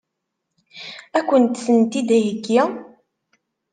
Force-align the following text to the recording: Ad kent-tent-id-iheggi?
Ad 1.17 1.23
kent-tent-id-iheggi? 1.27 2.61